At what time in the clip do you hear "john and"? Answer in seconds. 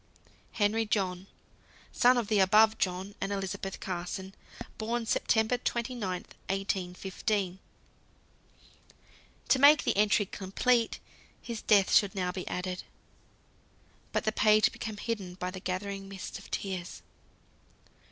2.79-3.31